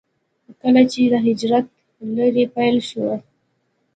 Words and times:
کله 0.61 0.81
چې 0.91 1.01
د 1.13 1.15
هجرت 1.25 1.65
لړۍ 2.15 2.43
پيل 2.55 2.77
شوه. 2.89 3.15